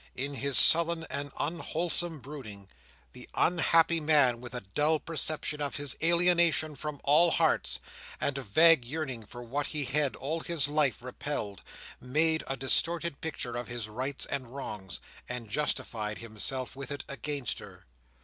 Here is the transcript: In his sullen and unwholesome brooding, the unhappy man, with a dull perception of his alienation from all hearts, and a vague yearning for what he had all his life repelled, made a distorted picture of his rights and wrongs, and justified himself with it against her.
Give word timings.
In 0.15 0.33
his 0.33 0.57
sullen 0.57 1.05
and 1.11 1.31
unwholesome 1.37 2.21
brooding, 2.21 2.69
the 3.13 3.29
unhappy 3.35 3.99
man, 3.99 4.41
with 4.41 4.55
a 4.55 4.61
dull 4.61 4.97
perception 4.97 5.61
of 5.61 5.75
his 5.75 5.95
alienation 6.01 6.75
from 6.75 6.99
all 7.03 7.29
hearts, 7.29 7.79
and 8.19 8.35
a 8.35 8.41
vague 8.41 8.83
yearning 8.83 9.23
for 9.27 9.43
what 9.43 9.67
he 9.67 9.85
had 9.85 10.15
all 10.15 10.39
his 10.39 10.67
life 10.67 11.03
repelled, 11.03 11.61
made 11.99 12.43
a 12.47 12.57
distorted 12.57 13.21
picture 13.21 13.55
of 13.55 13.67
his 13.67 13.87
rights 13.87 14.25
and 14.25 14.55
wrongs, 14.55 14.99
and 15.29 15.51
justified 15.51 16.17
himself 16.17 16.75
with 16.75 16.91
it 16.91 17.03
against 17.07 17.59
her. 17.59 17.85